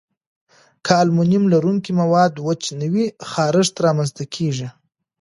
که 0.85 0.91
المونیم 1.01 1.43
لرونکي 1.53 1.91
مواد 2.01 2.33
وچ 2.45 2.63
نه 2.79 2.87
وي، 2.93 3.05
خارښت 3.31 3.75
رامنځته 3.85 4.23
کېږي. 4.35 4.67